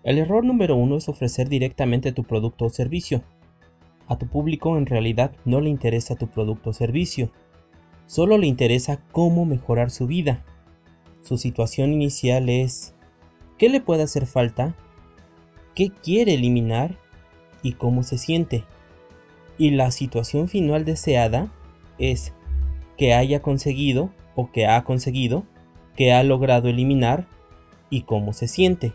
El 0.02 0.18
error 0.18 0.44
número 0.44 0.76
uno 0.76 0.98
es 0.98 1.08
ofrecer 1.08 1.48
directamente 1.48 2.12
tu 2.12 2.24
producto 2.24 2.66
o 2.66 2.68
servicio. 2.68 3.24
A 4.08 4.18
tu 4.18 4.28
público 4.28 4.76
en 4.76 4.84
realidad 4.84 5.34
no 5.46 5.62
le 5.62 5.70
interesa 5.70 6.16
tu 6.16 6.28
producto 6.28 6.68
o 6.68 6.72
servicio, 6.74 7.32
solo 8.04 8.36
le 8.36 8.46
interesa 8.46 9.00
cómo 9.10 9.46
mejorar 9.46 9.90
su 9.90 10.06
vida. 10.06 10.44
Su 11.22 11.38
situación 11.38 11.94
inicial 11.94 12.50
es 12.50 12.94
qué 13.56 13.70
le 13.70 13.80
puede 13.80 14.02
hacer 14.02 14.26
falta, 14.26 14.74
qué 15.74 15.88
quiere 15.88 16.34
eliminar 16.34 16.98
y 17.62 17.72
cómo 17.72 18.02
se 18.02 18.18
siente. 18.18 18.64
Y 19.56 19.70
la 19.70 19.90
situación 19.90 20.50
final 20.50 20.84
deseada 20.84 21.50
es 21.96 22.34
que 23.00 23.14
haya 23.14 23.40
conseguido 23.40 24.10
o 24.34 24.52
que 24.52 24.66
ha 24.66 24.84
conseguido, 24.84 25.44
que 25.96 26.12
ha 26.12 26.22
logrado 26.22 26.68
eliminar 26.68 27.26
y 27.88 28.02
cómo 28.02 28.34
se 28.34 28.46
siente. 28.46 28.92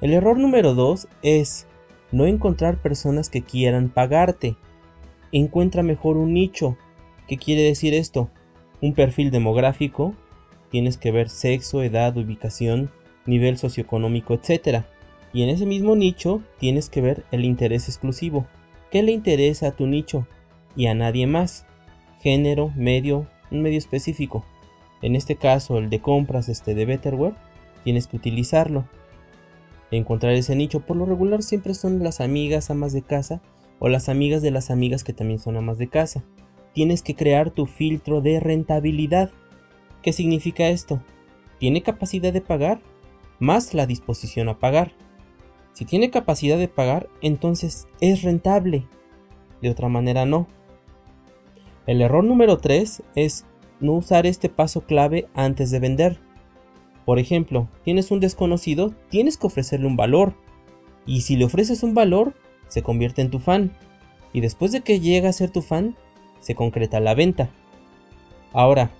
El 0.00 0.12
error 0.12 0.38
número 0.38 0.74
2 0.74 1.08
es 1.22 1.66
no 2.12 2.26
encontrar 2.26 2.80
personas 2.80 3.28
que 3.28 3.42
quieran 3.42 3.88
pagarte. 3.88 4.54
Encuentra 5.32 5.82
mejor 5.82 6.18
un 6.18 6.34
nicho. 6.34 6.78
¿Qué 7.26 7.36
quiere 7.36 7.62
decir 7.62 7.94
esto? 7.94 8.30
Un 8.80 8.94
perfil 8.94 9.32
demográfico, 9.32 10.14
tienes 10.70 10.96
que 10.96 11.10
ver 11.10 11.28
sexo, 11.28 11.82
edad, 11.82 12.16
ubicación, 12.16 12.92
nivel 13.26 13.58
socioeconómico, 13.58 14.34
etc. 14.34 14.84
Y 15.32 15.42
en 15.42 15.48
ese 15.48 15.66
mismo 15.66 15.96
nicho 15.96 16.42
tienes 16.60 16.88
que 16.88 17.00
ver 17.00 17.24
el 17.32 17.44
interés 17.44 17.88
exclusivo. 17.88 18.46
¿Qué 18.92 19.02
le 19.02 19.10
interesa 19.10 19.66
a 19.66 19.72
tu 19.72 19.88
nicho? 19.88 20.28
Y 20.76 20.86
a 20.86 20.94
nadie 20.94 21.26
más 21.26 21.66
género, 22.20 22.72
medio, 22.76 23.26
un 23.50 23.62
medio 23.62 23.78
específico. 23.78 24.44
En 25.02 25.16
este 25.16 25.36
caso, 25.36 25.78
el 25.78 25.90
de 25.90 26.00
compras 26.00 26.48
este 26.48 26.74
de 26.74 26.84
Betterware, 26.84 27.34
tienes 27.84 28.06
que 28.06 28.16
utilizarlo. 28.16 28.86
Encontrar 29.90 30.32
ese 30.32 30.56
nicho 30.56 30.80
por 30.80 30.96
lo 30.96 31.06
regular 31.06 31.42
siempre 31.42 31.74
son 31.74 32.02
las 32.02 32.20
amigas 32.20 32.70
amas 32.70 32.92
de 32.92 33.02
casa 33.02 33.40
o 33.78 33.88
las 33.88 34.08
amigas 34.08 34.42
de 34.42 34.50
las 34.50 34.70
amigas 34.70 35.04
que 35.04 35.12
también 35.12 35.38
son 35.38 35.56
amas 35.56 35.78
de 35.78 35.88
casa. 35.88 36.24
Tienes 36.72 37.02
que 37.02 37.14
crear 37.14 37.50
tu 37.50 37.66
filtro 37.66 38.20
de 38.20 38.40
rentabilidad. 38.40 39.30
¿Qué 40.02 40.12
significa 40.12 40.68
esto? 40.68 41.00
¿Tiene 41.58 41.82
capacidad 41.82 42.32
de 42.32 42.40
pagar? 42.40 42.80
Más 43.38 43.74
la 43.74 43.86
disposición 43.86 44.48
a 44.48 44.58
pagar. 44.58 44.92
Si 45.72 45.84
tiene 45.84 46.10
capacidad 46.10 46.58
de 46.58 46.68
pagar, 46.68 47.08
entonces 47.20 47.86
es 48.00 48.22
rentable. 48.22 48.86
De 49.62 49.70
otra 49.70 49.88
manera 49.88 50.26
no. 50.26 50.48
El 51.86 52.00
error 52.02 52.24
número 52.24 52.58
3 52.58 53.02
es 53.14 53.44
no 53.80 53.92
usar 53.92 54.26
este 54.26 54.48
paso 54.48 54.80
clave 54.82 55.28
antes 55.34 55.70
de 55.70 55.78
vender. 55.78 56.18
Por 57.04 57.20
ejemplo, 57.20 57.68
tienes 57.84 58.10
un 58.10 58.18
desconocido, 58.18 58.92
tienes 59.08 59.36
que 59.36 59.46
ofrecerle 59.46 59.86
un 59.86 59.96
valor. 59.96 60.34
Y 61.06 61.20
si 61.20 61.36
le 61.36 61.44
ofreces 61.44 61.84
un 61.84 61.94
valor, 61.94 62.34
se 62.66 62.82
convierte 62.82 63.22
en 63.22 63.30
tu 63.30 63.38
fan. 63.38 63.70
Y 64.32 64.40
después 64.40 64.72
de 64.72 64.80
que 64.80 64.98
llega 64.98 65.28
a 65.28 65.32
ser 65.32 65.50
tu 65.50 65.62
fan, 65.62 65.94
se 66.40 66.56
concreta 66.56 66.98
la 66.98 67.14
venta. 67.14 67.50
Ahora, 68.52 68.90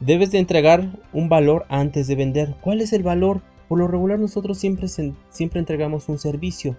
debes 0.00 0.32
de 0.32 0.38
entregar 0.38 0.98
un 1.12 1.28
valor 1.28 1.64
antes 1.68 2.08
de 2.08 2.16
vender. 2.16 2.56
¿Cuál 2.60 2.80
es 2.80 2.92
el 2.92 3.04
valor? 3.04 3.40
Por 3.68 3.78
lo 3.78 3.86
regular 3.86 4.18
nosotros 4.18 4.58
siempre, 4.58 4.88
siempre 4.88 5.60
entregamos 5.60 6.08
un 6.08 6.18
servicio. 6.18 6.76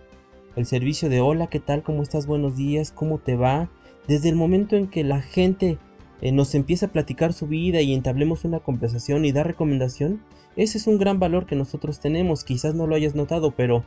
El 0.58 0.66
servicio 0.66 1.08
de 1.08 1.22
hola, 1.22 1.47
¿qué 1.47 1.61
tal? 1.61 1.84
¿Cómo 1.84 2.03
estás? 2.03 2.28
Buenos 2.28 2.58
días, 2.58 2.91
¿cómo 2.91 3.17
te 3.17 3.36
va? 3.36 3.69
Desde 4.08 4.30
el 4.30 4.36
momento 4.36 4.76
en 4.76 4.88
que 4.88 5.04
la 5.04 5.22
gente 5.22 5.78
eh, 6.22 6.32
nos 6.32 6.56
empieza 6.56 6.88
a 6.88 6.92
platicar 6.92 7.34
su 7.34 7.48
vida 7.48 7.82
y 7.82 7.94
entablemos 7.94 8.46
una 8.46 8.59
conversación 8.59 9.26
y 9.26 9.32
da 9.32 9.44
recomendación, 9.44 10.22
ese 10.56 10.78
es 10.78 10.88
un 10.88 10.98
gran 10.98 11.20
valor 11.20 11.46
que 11.46 11.56
nosotros 11.56 12.00
tenemos. 12.00 12.44
Quizás 12.44 12.76
no 12.76 12.88
lo 12.88 12.96
hayas 12.96 13.16
notado, 13.16 13.52
pero 13.52 13.84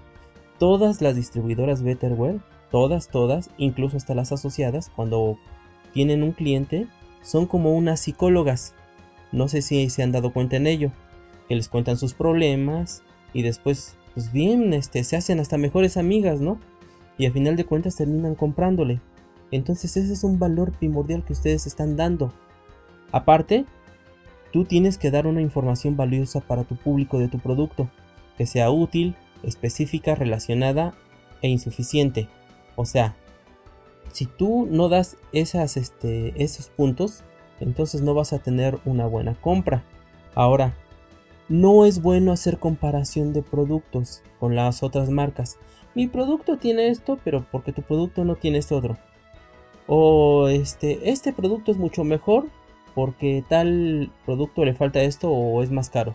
todas 0.59 1.01
las 1.01 1.15
distribuidoras 1.15 1.83
Betterware, 1.83 2.41
todas, 2.71 3.09
todas, 3.09 3.51
incluso 3.57 3.97
hasta 3.97 4.15
las 4.15 4.33
asociadas, 4.33 4.91
cuando 4.95 5.39
tienen 5.93 6.23
un 6.23 6.33
cliente, 6.33 6.89
son 7.23 7.47
como 7.47 7.75
unas 7.75 8.01
psicólogas. 8.01 8.75
No 9.33 9.49
sé 9.49 9.63
si 9.63 9.89
se 9.91 10.03
han 10.03 10.13
dado 10.13 10.33
cuenta 10.33 10.57
en 10.57 10.67
ello, 10.67 10.91
que 11.49 11.57
les 11.57 11.69
cuentan 11.69 11.97
sus 11.97 12.15
problemas 12.15 13.03
y 13.33 13.43
después, 13.43 13.97
pues 14.15 14.33
bien, 14.33 14.73
este, 14.73 15.05
se 15.05 15.17
hacen 15.17 15.41
hasta 15.41 15.59
mejores 15.59 15.97
amigas, 15.97 16.41
¿no? 16.41 16.59
Y 17.19 17.27
a 17.27 17.33
final 17.33 17.57
de 17.57 17.65
cuentas 17.65 17.97
terminan 17.97 18.35
comprándole. 18.35 19.01
Entonces 19.51 19.97
ese 19.97 20.13
es 20.13 20.25
un 20.25 20.39
valor 20.39 20.73
primordial 20.73 21.25
que 21.25 21.33
ustedes 21.33 21.67
están 21.67 21.97
dando. 21.97 22.33
Aparte, 23.13 23.65
tú 24.53 24.65
tienes 24.65 24.99
que 24.99 25.11
dar 25.11 25.27
una 25.27 25.41
información 25.41 25.97
valiosa 25.97 26.41
para 26.41 26.65
tu 26.65 26.77
público 26.77 27.19
de 27.19 27.29
tu 27.29 27.39
producto, 27.39 27.89
que 28.37 28.47
sea 28.47 28.71
útil, 28.71 29.15
específica, 29.43 30.15
relacionada 30.15 30.95
e 31.43 31.49
insuficiente. 31.49 32.29
O 32.75 32.85
sea, 32.85 33.17
si 34.13 34.27
tú 34.27 34.67
no 34.71 34.89
das 34.89 35.17
esas, 35.33 35.77
este, 35.77 36.43
esos 36.43 36.69
puntos, 36.69 37.23
entonces 37.61 38.03
no 38.03 38.15
vas 38.15 38.33
a 38.33 38.39
tener 38.39 38.79
una 38.85 39.07
buena 39.07 39.35
compra. 39.35 39.85
Ahora, 40.35 40.75
no 41.49 41.87
es 41.87 42.03
bueno 42.03 42.33
hacer 42.33 42.59
comparación 42.59 43.33
de 43.33 43.43
productos 43.43 44.23
con 44.41 44.57
las 44.57 44.83
otras 44.83 45.09
marcas. 45.11 45.59
Mi 45.95 46.09
producto 46.09 46.59
tiene 46.59 46.89
esto, 46.89 47.19
pero 47.25 47.47
porque 47.53 47.73
tu 47.73 47.83
producto 47.83 48.25
no 48.25 48.35
tiene 48.35 48.59
este 48.59 48.75
otro 48.75 48.99
o 49.87 50.49
este, 50.49 51.11
este 51.11 51.33
producto 51.33 51.71
es 51.71 51.79
mucho 51.79 52.05
mejor 52.05 52.47
porque 52.95 53.45
tal 53.47 54.11
producto 54.25 54.65
le 54.65 54.75
falta 54.75 55.03
esto 55.03 55.31
o 55.31 55.63
es 55.63 55.71
más 55.71 55.91
caro. 55.91 56.15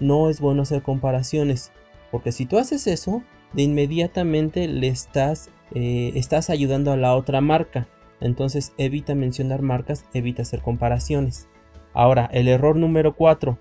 No 0.00 0.30
es 0.30 0.40
bueno 0.40 0.62
hacer 0.62 0.82
comparaciones, 0.82 1.72
porque 2.10 2.32
si 2.32 2.46
tú 2.46 2.58
haces 2.58 2.86
eso, 2.86 3.22
de 3.52 3.62
inmediatamente 3.62 4.66
le 4.66 4.88
estás, 4.88 5.50
eh, 5.74 6.12
estás 6.14 6.50
ayudando 6.50 6.92
a 6.92 6.96
la 6.96 7.14
otra 7.14 7.40
marca. 7.40 7.86
Entonces 8.20 8.72
evita 8.78 9.14
mencionar 9.14 9.62
marcas, 9.62 10.06
evita 10.14 10.42
hacer 10.42 10.62
comparaciones. 10.62 11.48
Ahora, 11.92 12.28
el 12.32 12.48
error 12.48 12.76
número 12.76 13.14
4. 13.14 13.58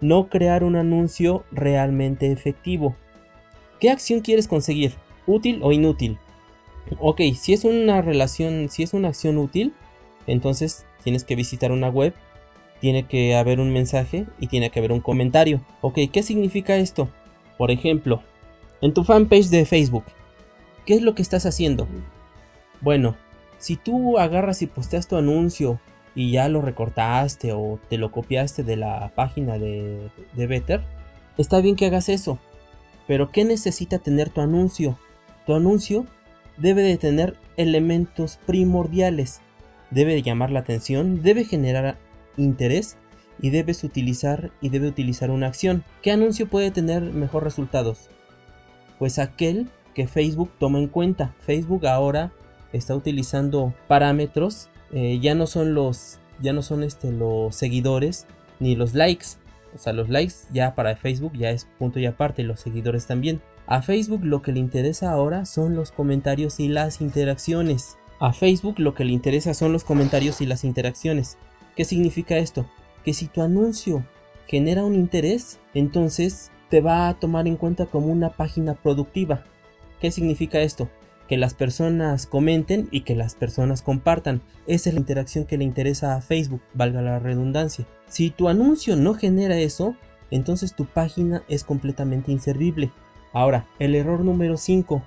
No 0.00 0.28
crear 0.28 0.64
un 0.64 0.76
anuncio 0.76 1.44
realmente 1.50 2.32
efectivo. 2.32 2.96
¿Qué 3.80 3.90
acción 3.90 4.20
quieres 4.20 4.48
conseguir? 4.48 4.94
¿Útil 5.26 5.60
o 5.62 5.72
inútil? 5.72 6.18
Ok, 7.00 7.20
si 7.38 7.52
es 7.52 7.64
una 7.64 8.02
relación, 8.02 8.68
si 8.68 8.82
es 8.82 8.94
una 8.94 9.08
acción 9.08 9.38
útil, 9.38 9.74
entonces 10.26 10.86
tienes 11.02 11.24
que 11.24 11.36
visitar 11.36 11.72
una 11.72 11.88
web, 11.88 12.14
tiene 12.80 13.06
que 13.06 13.34
haber 13.36 13.60
un 13.60 13.72
mensaje 13.72 14.26
y 14.38 14.46
tiene 14.46 14.70
que 14.70 14.78
haber 14.78 14.92
un 14.92 15.00
comentario. 15.00 15.60
Ok, 15.80 15.98
¿qué 16.12 16.22
significa 16.22 16.76
esto? 16.76 17.08
Por 17.56 17.70
ejemplo, 17.70 18.22
en 18.80 18.94
tu 18.94 19.04
fanpage 19.04 19.48
de 19.48 19.64
Facebook, 19.64 20.04
¿qué 20.86 20.94
es 20.94 21.02
lo 21.02 21.14
que 21.14 21.22
estás 21.22 21.46
haciendo? 21.46 21.88
Bueno, 22.80 23.16
si 23.58 23.76
tú 23.76 24.18
agarras 24.18 24.62
y 24.62 24.66
posteas 24.66 25.08
tu 25.08 25.16
anuncio 25.16 25.80
y 26.14 26.30
ya 26.32 26.48
lo 26.48 26.62
recortaste 26.62 27.52
o 27.52 27.78
te 27.88 27.98
lo 27.98 28.12
copiaste 28.12 28.62
de 28.62 28.76
la 28.76 29.12
página 29.14 29.58
de, 29.58 30.10
Better, 30.34 30.82
está 31.36 31.60
bien 31.60 31.76
que 31.76 31.86
hagas 31.86 32.08
eso. 32.08 32.38
Pero 33.06 33.30
¿qué 33.30 33.44
necesita 33.44 33.98
tener 33.98 34.30
tu 34.30 34.40
anuncio? 34.40 34.98
Tu 35.46 35.54
anuncio 35.54 36.06
debe 36.58 36.82
de 36.82 36.96
tener 36.96 37.36
elementos 37.56 38.38
primordiales, 38.46 39.40
debe 39.90 40.14
de 40.14 40.22
llamar 40.22 40.50
la 40.50 40.60
atención, 40.60 41.22
debe 41.22 41.44
generar 41.44 41.98
interés 42.36 42.96
y 43.40 43.50
debes 43.50 43.84
utilizar 43.84 44.50
y 44.60 44.68
debe 44.68 44.88
utilizar 44.88 45.30
una 45.30 45.46
acción. 45.46 45.84
¿Qué 46.02 46.10
anuncio 46.10 46.48
puede 46.48 46.70
tener 46.70 47.02
mejor 47.02 47.44
resultados? 47.44 48.08
Pues 48.98 49.18
aquel 49.18 49.68
que 49.94 50.08
Facebook 50.08 50.50
toma 50.58 50.78
en 50.78 50.88
cuenta. 50.88 51.34
Facebook 51.40 51.86
ahora 51.86 52.32
está 52.72 52.94
utilizando 52.94 53.74
parámetros, 53.86 54.68
eh, 54.92 55.18
ya 55.20 55.34
no 55.34 55.46
son 55.46 55.74
los 55.74 56.18
ya 56.40 56.52
no 56.52 56.62
son 56.62 56.84
este 56.84 57.10
los 57.10 57.54
seguidores 57.54 58.26
ni 58.60 58.76
los 58.76 58.94
likes. 58.94 59.26
O 59.74 59.78
sea, 59.78 59.92
los 59.92 60.08
likes 60.08 60.34
ya 60.52 60.74
para 60.74 60.96
Facebook 60.96 61.32
ya 61.34 61.50
es 61.50 61.66
punto 61.78 61.98
y 61.98 62.06
aparte, 62.06 62.42
los 62.42 62.60
seguidores 62.60 63.06
también. 63.06 63.42
A 63.70 63.82
Facebook 63.82 64.24
lo 64.24 64.40
que 64.40 64.50
le 64.50 64.60
interesa 64.60 65.10
ahora 65.10 65.44
son 65.44 65.74
los 65.74 65.92
comentarios 65.92 66.58
y 66.58 66.68
las 66.68 67.02
interacciones. 67.02 67.98
A 68.18 68.32
Facebook 68.32 68.78
lo 68.78 68.94
que 68.94 69.04
le 69.04 69.12
interesa 69.12 69.52
son 69.52 69.72
los 69.72 69.84
comentarios 69.84 70.40
y 70.40 70.46
las 70.46 70.64
interacciones. 70.64 71.36
¿Qué 71.76 71.84
significa 71.84 72.38
esto? 72.38 72.66
Que 73.04 73.12
si 73.12 73.26
tu 73.26 73.42
anuncio 73.42 74.06
genera 74.46 74.84
un 74.84 74.94
interés, 74.94 75.60
entonces 75.74 76.50
te 76.70 76.80
va 76.80 77.10
a 77.10 77.20
tomar 77.20 77.46
en 77.46 77.56
cuenta 77.56 77.84
como 77.84 78.06
una 78.06 78.30
página 78.30 78.72
productiva. 78.72 79.44
¿Qué 80.00 80.10
significa 80.12 80.60
esto? 80.62 80.88
Que 81.28 81.36
las 81.36 81.52
personas 81.52 82.26
comenten 82.26 82.88
y 82.90 83.02
que 83.02 83.14
las 83.14 83.34
personas 83.34 83.82
compartan. 83.82 84.40
Esa 84.66 84.88
es 84.88 84.94
la 84.94 85.00
interacción 85.00 85.44
que 85.44 85.58
le 85.58 85.64
interesa 85.64 86.14
a 86.14 86.22
Facebook, 86.22 86.62
valga 86.72 87.02
la 87.02 87.18
redundancia. 87.18 87.86
Si 88.06 88.30
tu 88.30 88.48
anuncio 88.48 88.96
no 88.96 89.12
genera 89.12 89.58
eso, 89.58 89.94
entonces 90.30 90.74
tu 90.74 90.86
página 90.86 91.42
es 91.48 91.64
completamente 91.64 92.32
inservible. 92.32 92.90
Ahora, 93.32 93.66
el 93.78 93.94
error 93.94 94.24
número 94.24 94.56
5. 94.56 95.02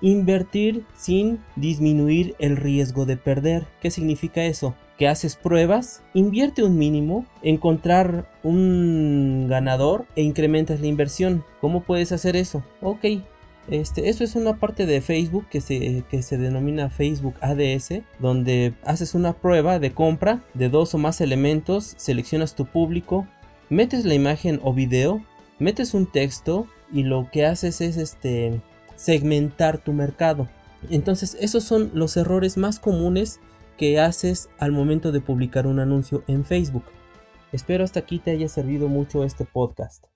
Invertir 0.00 0.84
sin 0.96 1.40
disminuir 1.56 2.34
el 2.38 2.56
riesgo 2.56 3.04
de 3.04 3.16
perder. 3.16 3.66
¿Qué 3.80 3.90
significa 3.90 4.44
eso? 4.44 4.74
que 4.98 5.06
haces 5.06 5.36
pruebas, 5.36 6.02
invierte 6.12 6.64
un 6.64 6.76
mínimo, 6.76 7.24
encontrar 7.42 8.28
un 8.42 9.46
ganador 9.48 10.06
e 10.16 10.22
incrementas 10.22 10.80
la 10.80 10.88
inversión. 10.88 11.44
¿Cómo 11.60 11.84
puedes 11.84 12.10
hacer 12.10 12.34
eso? 12.34 12.64
Ok, 12.82 13.04
este, 13.70 14.08
eso 14.08 14.24
es 14.24 14.34
una 14.34 14.56
parte 14.56 14.86
de 14.86 15.00
Facebook 15.00 15.46
que 15.48 15.60
se, 15.60 16.02
que 16.10 16.22
se 16.22 16.36
denomina 16.36 16.90
Facebook 16.90 17.34
ADS, 17.40 18.02
donde 18.18 18.74
haces 18.84 19.14
una 19.14 19.34
prueba 19.34 19.78
de 19.78 19.92
compra 19.92 20.42
de 20.54 20.68
dos 20.68 20.94
o 20.94 20.98
más 20.98 21.20
elementos, 21.20 21.94
seleccionas 21.96 22.56
tu 22.56 22.66
público, 22.66 23.26
metes 23.70 24.04
la 24.04 24.14
imagen 24.14 24.58
o 24.64 24.74
video, 24.74 25.22
metes 25.60 25.94
un 25.94 26.06
texto 26.06 26.66
y 26.92 27.04
lo 27.04 27.28
que 27.30 27.46
haces 27.46 27.80
es 27.80 27.96
este, 27.96 28.60
segmentar 28.96 29.78
tu 29.78 29.92
mercado. 29.92 30.48
Entonces 30.90 31.36
esos 31.40 31.64
son 31.64 31.90
los 31.94 32.16
errores 32.16 32.56
más 32.56 32.78
comunes 32.78 33.40
que 33.76 34.00
haces 34.00 34.48
al 34.58 34.72
momento 34.72 35.12
de 35.12 35.20
publicar 35.20 35.66
un 35.66 35.80
anuncio 35.80 36.24
en 36.26 36.44
Facebook. 36.44 36.84
Espero 37.52 37.84
hasta 37.84 38.00
aquí 38.00 38.18
te 38.18 38.32
haya 38.32 38.48
servido 38.48 38.88
mucho 38.88 39.24
este 39.24 39.44
podcast. 39.44 40.06